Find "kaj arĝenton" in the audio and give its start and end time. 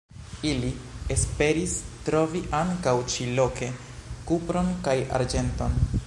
4.89-5.81